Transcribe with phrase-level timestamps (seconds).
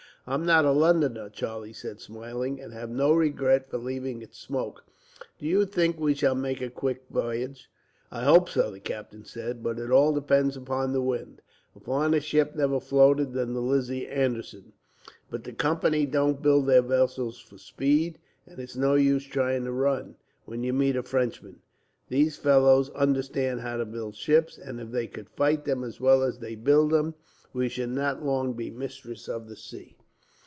[0.27, 4.85] "I'm not a Londoner," Charlie said, smiling, "and have no regret for leaving its smoke.
[5.39, 7.71] Do you think we shall make a quick voyage?"
[8.11, 11.41] "I hope so," the captain said, "but it all depends upon the wind.
[11.75, 14.73] A finer ship never floated than the Lizzie Anderson;
[15.31, 19.71] but the Company don't build their vessels for speed, and it's no use trying to
[19.71, 21.61] run, when you meet a Frenchman.
[22.11, 26.21] Those fellows understand how to build ships, and if they could fight them as well
[26.21, 27.15] as they build them,
[27.53, 29.97] we should not long be mistress of the sea."